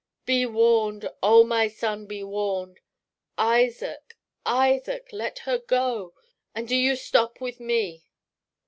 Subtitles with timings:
[0.25, 1.07] "Be warned!
[1.21, 2.79] oh, my son, be warned!
[3.37, 6.15] Isaac, Isaac, let her go,
[6.55, 8.03] and do you stop with me!"